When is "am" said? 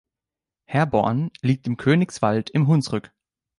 1.67-1.77